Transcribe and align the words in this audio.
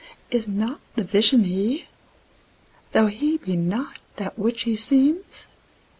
Is 0.31 0.47
not 0.47 0.79
the 0.95 1.03
Vision 1.03 1.43
He? 1.43 1.85
tho' 2.91 3.05
He 3.05 3.37
be 3.37 3.55
not 3.55 3.99
that 4.15 4.35
which 4.35 4.63
He 4.63 4.75
seems? 4.75 5.45